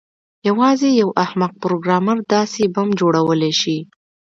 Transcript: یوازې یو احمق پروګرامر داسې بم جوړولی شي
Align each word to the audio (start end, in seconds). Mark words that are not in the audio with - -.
یوازې 0.47 0.89
یو 1.01 1.09
احمق 1.23 1.53
پروګرامر 1.63 2.17
داسې 2.33 2.61
بم 2.73 2.89
جوړولی 2.99 3.53
شي 3.61 3.77